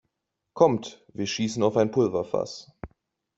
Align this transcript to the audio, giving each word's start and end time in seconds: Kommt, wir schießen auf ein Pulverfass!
Kommt, 0.55 1.05
wir 1.13 1.27
schießen 1.27 1.61
auf 1.61 1.77
ein 1.77 1.91
Pulverfass! 1.91 2.71